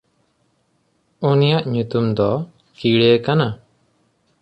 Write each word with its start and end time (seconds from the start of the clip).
ᱩᱱᱤᱭᱟᱜ 1.29 1.63
ᱧᱩᱛᱩᱢ 1.73 2.05
ᱫᱚ 2.17 2.29
ᱠᱤᱲᱮ 2.77 3.11
ᱠᱟᱱᱟ᱾ 3.25 3.47